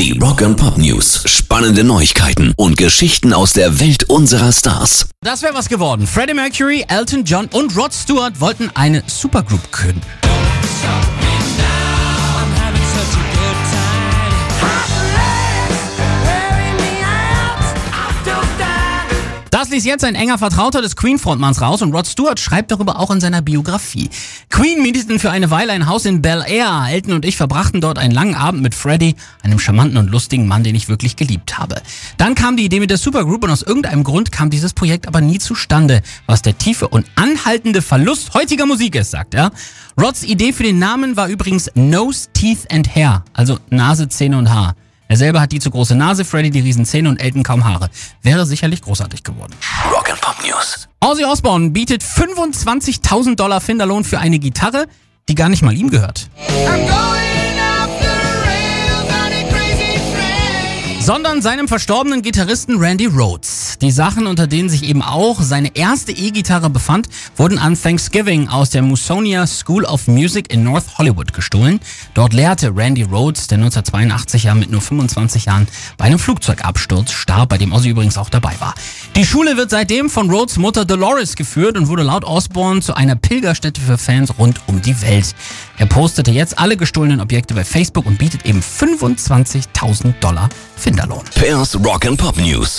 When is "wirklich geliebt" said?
30.88-31.56